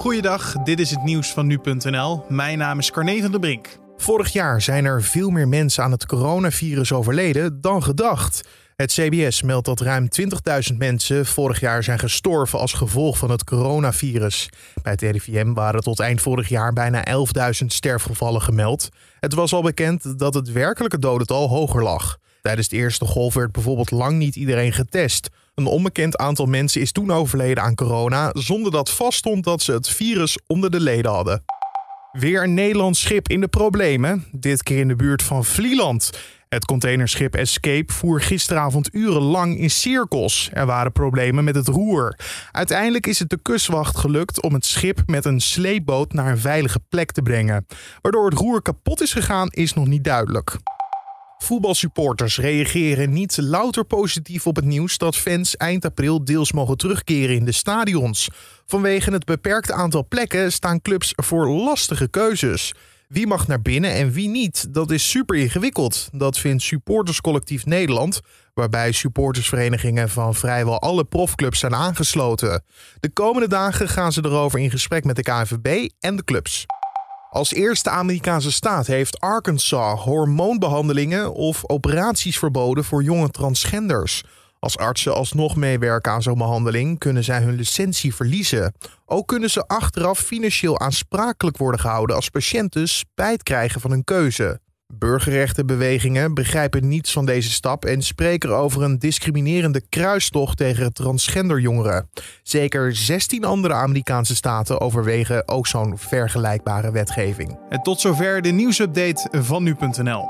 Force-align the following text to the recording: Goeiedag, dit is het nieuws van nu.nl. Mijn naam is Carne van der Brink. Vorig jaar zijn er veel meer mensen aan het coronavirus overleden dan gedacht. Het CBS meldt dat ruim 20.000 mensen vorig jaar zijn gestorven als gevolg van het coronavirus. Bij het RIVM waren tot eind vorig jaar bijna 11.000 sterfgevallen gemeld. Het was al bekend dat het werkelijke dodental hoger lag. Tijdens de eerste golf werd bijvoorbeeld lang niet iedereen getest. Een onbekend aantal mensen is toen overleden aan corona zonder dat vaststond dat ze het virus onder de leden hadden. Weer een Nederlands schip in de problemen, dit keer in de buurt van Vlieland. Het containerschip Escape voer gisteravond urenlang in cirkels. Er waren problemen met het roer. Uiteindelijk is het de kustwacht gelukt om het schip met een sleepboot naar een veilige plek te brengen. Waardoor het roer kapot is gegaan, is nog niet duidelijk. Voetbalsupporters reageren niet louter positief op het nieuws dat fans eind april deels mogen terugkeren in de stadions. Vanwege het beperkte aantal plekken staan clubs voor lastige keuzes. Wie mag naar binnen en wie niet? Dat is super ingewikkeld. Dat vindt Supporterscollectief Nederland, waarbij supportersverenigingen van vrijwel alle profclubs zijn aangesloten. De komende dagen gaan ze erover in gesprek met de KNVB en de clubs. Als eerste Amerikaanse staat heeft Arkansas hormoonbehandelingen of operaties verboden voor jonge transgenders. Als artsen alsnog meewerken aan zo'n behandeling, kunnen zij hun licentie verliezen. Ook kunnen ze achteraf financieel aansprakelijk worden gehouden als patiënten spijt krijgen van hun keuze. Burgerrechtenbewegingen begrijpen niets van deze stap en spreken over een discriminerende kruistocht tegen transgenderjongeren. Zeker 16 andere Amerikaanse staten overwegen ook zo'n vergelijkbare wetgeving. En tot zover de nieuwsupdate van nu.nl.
Goeiedag, 0.00 0.52
dit 0.52 0.80
is 0.80 0.90
het 0.90 1.02
nieuws 1.02 1.32
van 1.32 1.46
nu.nl. 1.46 2.24
Mijn 2.28 2.58
naam 2.58 2.78
is 2.78 2.90
Carne 2.90 3.20
van 3.20 3.30
der 3.30 3.40
Brink. 3.40 3.68
Vorig 3.96 4.32
jaar 4.32 4.62
zijn 4.62 4.84
er 4.84 5.02
veel 5.02 5.30
meer 5.30 5.48
mensen 5.48 5.84
aan 5.84 5.90
het 5.90 6.06
coronavirus 6.06 6.92
overleden 6.92 7.60
dan 7.60 7.82
gedacht. 7.82 8.48
Het 8.76 8.92
CBS 8.92 9.42
meldt 9.42 9.66
dat 9.66 9.80
ruim 9.80 10.08
20.000 10.72 10.76
mensen 10.76 11.26
vorig 11.26 11.60
jaar 11.60 11.82
zijn 11.82 11.98
gestorven 11.98 12.58
als 12.58 12.72
gevolg 12.72 13.18
van 13.18 13.30
het 13.30 13.44
coronavirus. 13.44 14.48
Bij 14.82 14.92
het 14.92 15.02
RIVM 15.02 15.52
waren 15.52 15.80
tot 15.80 16.00
eind 16.00 16.20
vorig 16.20 16.48
jaar 16.48 16.72
bijna 16.72 17.04
11.000 17.60 17.66
sterfgevallen 17.66 18.42
gemeld. 18.42 18.88
Het 19.18 19.34
was 19.34 19.52
al 19.52 19.62
bekend 19.62 20.18
dat 20.18 20.34
het 20.34 20.52
werkelijke 20.52 20.98
dodental 20.98 21.48
hoger 21.48 21.82
lag. 21.82 22.18
Tijdens 22.42 22.68
de 22.68 22.76
eerste 22.76 23.04
golf 23.04 23.34
werd 23.34 23.52
bijvoorbeeld 23.52 23.90
lang 23.90 24.18
niet 24.18 24.36
iedereen 24.36 24.72
getest. 24.72 25.28
Een 25.54 25.66
onbekend 25.66 26.16
aantal 26.16 26.46
mensen 26.46 26.80
is 26.80 26.92
toen 26.92 27.10
overleden 27.10 27.62
aan 27.62 27.74
corona 27.74 28.30
zonder 28.32 28.72
dat 28.72 28.90
vaststond 28.90 29.44
dat 29.44 29.62
ze 29.62 29.72
het 29.72 29.88
virus 29.88 30.38
onder 30.46 30.70
de 30.70 30.80
leden 30.80 31.10
hadden. 31.10 31.44
Weer 32.12 32.42
een 32.42 32.54
Nederlands 32.54 33.00
schip 33.00 33.28
in 33.28 33.40
de 33.40 33.48
problemen, 33.48 34.24
dit 34.32 34.62
keer 34.62 34.78
in 34.78 34.88
de 34.88 34.96
buurt 34.96 35.22
van 35.22 35.44
Vlieland. 35.44 36.10
Het 36.48 36.64
containerschip 36.64 37.34
Escape 37.34 37.92
voer 37.92 38.20
gisteravond 38.20 38.94
urenlang 38.94 39.58
in 39.58 39.70
cirkels. 39.70 40.50
Er 40.52 40.66
waren 40.66 40.92
problemen 40.92 41.44
met 41.44 41.54
het 41.54 41.68
roer. 41.68 42.18
Uiteindelijk 42.52 43.06
is 43.06 43.18
het 43.18 43.30
de 43.30 43.38
kustwacht 43.42 43.96
gelukt 43.96 44.42
om 44.42 44.54
het 44.54 44.66
schip 44.66 45.02
met 45.06 45.24
een 45.24 45.40
sleepboot 45.40 46.12
naar 46.12 46.30
een 46.30 46.38
veilige 46.38 46.80
plek 46.88 47.12
te 47.12 47.22
brengen. 47.22 47.66
Waardoor 48.00 48.30
het 48.30 48.38
roer 48.38 48.62
kapot 48.62 49.00
is 49.00 49.12
gegaan, 49.12 49.48
is 49.48 49.74
nog 49.74 49.86
niet 49.86 50.04
duidelijk. 50.04 50.56
Voetbalsupporters 51.42 52.38
reageren 52.38 53.12
niet 53.12 53.36
louter 53.36 53.84
positief 53.84 54.46
op 54.46 54.56
het 54.56 54.64
nieuws 54.64 54.98
dat 54.98 55.16
fans 55.16 55.56
eind 55.56 55.84
april 55.84 56.24
deels 56.24 56.52
mogen 56.52 56.76
terugkeren 56.76 57.36
in 57.36 57.44
de 57.44 57.52
stadions. 57.52 58.28
Vanwege 58.66 59.12
het 59.12 59.24
beperkte 59.24 59.72
aantal 59.72 60.06
plekken 60.08 60.52
staan 60.52 60.82
clubs 60.82 61.12
voor 61.16 61.48
lastige 61.48 62.08
keuzes. 62.08 62.74
Wie 63.08 63.26
mag 63.26 63.46
naar 63.46 63.62
binnen 63.62 63.92
en 63.92 64.10
wie 64.10 64.28
niet? 64.28 64.74
Dat 64.74 64.90
is 64.90 65.10
super 65.10 65.36
ingewikkeld. 65.36 66.08
Dat 66.12 66.38
vindt 66.38 66.62
Supporterscollectief 66.62 67.66
Nederland, 67.66 68.20
waarbij 68.54 68.92
supportersverenigingen 68.92 70.08
van 70.08 70.34
vrijwel 70.34 70.80
alle 70.80 71.04
profclubs 71.04 71.58
zijn 71.58 71.74
aangesloten. 71.74 72.62
De 73.00 73.10
komende 73.10 73.48
dagen 73.48 73.88
gaan 73.88 74.12
ze 74.12 74.24
erover 74.24 74.58
in 74.58 74.70
gesprek 74.70 75.04
met 75.04 75.16
de 75.16 75.22
KNVB 75.22 75.88
en 76.00 76.16
de 76.16 76.24
clubs. 76.24 76.66
Als 77.30 77.52
eerste 77.52 77.90
Amerikaanse 77.90 78.52
staat 78.52 78.86
heeft 78.86 79.20
Arkansas 79.20 80.00
hormoonbehandelingen 80.00 81.32
of 81.32 81.62
operaties 81.66 82.38
verboden 82.38 82.84
voor 82.84 83.02
jonge 83.02 83.28
transgenders. 83.28 84.24
Als 84.58 84.78
artsen 84.78 85.14
alsnog 85.14 85.56
meewerken 85.56 86.12
aan 86.12 86.22
zo'n 86.22 86.38
behandeling, 86.38 86.98
kunnen 86.98 87.24
zij 87.24 87.42
hun 87.42 87.54
licentie 87.54 88.14
verliezen. 88.14 88.74
Ook 89.06 89.26
kunnen 89.26 89.50
ze 89.50 89.66
achteraf 89.66 90.18
financieel 90.18 90.80
aansprakelijk 90.80 91.56
worden 91.56 91.80
gehouden 91.80 92.16
als 92.16 92.28
patiënten 92.28 92.88
spijt 92.88 93.42
krijgen 93.42 93.80
van 93.80 93.90
hun 93.90 94.04
keuze. 94.04 94.60
Burgerrechtenbewegingen 94.92 96.34
begrijpen 96.34 96.88
niets 96.88 97.12
van 97.12 97.26
deze 97.26 97.50
stap 97.50 97.84
en 97.84 98.02
spreken 98.02 98.56
over 98.56 98.82
een 98.82 98.98
discriminerende 98.98 99.82
kruistocht 99.88 100.56
tegen 100.56 100.92
transgenderjongeren. 100.92 102.08
Zeker 102.42 102.96
16 102.96 103.44
andere 103.44 103.74
Amerikaanse 103.74 104.34
staten 104.34 104.80
overwegen 104.80 105.48
ook 105.48 105.66
zo'n 105.66 105.98
vergelijkbare 105.98 106.92
wetgeving. 106.92 107.58
En 107.68 107.82
tot 107.82 108.00
zover 108.00 108.42
de 108.42 108.50
nieuwsupdate 108.50 109.28
van 109.42 109.62
nu.nl. 109.62 110.26